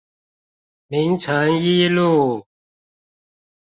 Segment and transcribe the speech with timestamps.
[0.87, 2.47] 明誠一路